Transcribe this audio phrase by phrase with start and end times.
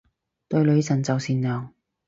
[0.47, 1.71] 對女神就善良